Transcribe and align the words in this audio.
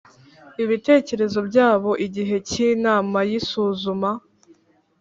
Ibitekerezo 0.63 1.39
byabo 1.49 1.91
igihe 2.05 2.35
cy 2.47 2.55
inama 2.69 3.17
y 3.29 3.31
isuzuma 3.39 4.09